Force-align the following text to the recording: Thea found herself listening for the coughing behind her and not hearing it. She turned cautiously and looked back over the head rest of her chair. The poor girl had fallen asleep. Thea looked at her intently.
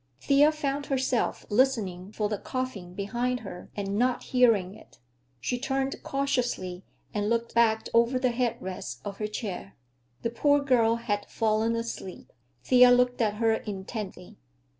Thea 0.19 0.51
found 0.51 0.87
herself 0.87 1.45
listening 1.51 2.11
for 2.11 2.27
the 2.27 2.39
coughing 2.39 2.95
behind 2.95 3.41
her 3.41 3.69
and 3.75 3.99
not 3.99 4.23
hearing 4.23 4.73
it. 4.73 4.97
She 5.39 5.59
turned 5.59 6.01
cautiously 6.01 6.83
and 7.13 7.29
looked 7.29 7.53
back 7.53 7.87
over 7.93 8.17
the 8.17 8.31
head 8.31 8.59
rest 8.59 9.01
of 9.05 9.17
her 9.19 9.27
chair. 9.27 9.75
The 10.23 10.31
poor 10.31 10.59
girl 10.59 10.95
had 10.95 11.27
fallen 11.29 11.75
asleep. 11.75 12.33
Thea 12.63 12.89
looked 12.89 13.21
at 13.21 13.35
her 13.35 13.53
intently. 13.53 14.39